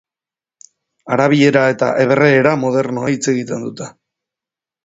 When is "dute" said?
3.71-3.93